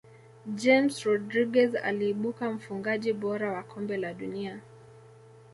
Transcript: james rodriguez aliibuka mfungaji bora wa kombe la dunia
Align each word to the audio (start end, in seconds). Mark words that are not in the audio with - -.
james 0.55 1.03
rodriguez 1.05 1.75
aliibuka 1.83 2.51
mfungaji 2.51 3.13
bora 3.13 3.51
wa 3.53 3.63
kombe 3.63 3.97
la 3.97 4.13
dunia 4.13 4.61